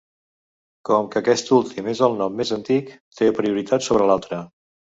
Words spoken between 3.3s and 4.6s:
prioritat sobre l'altre.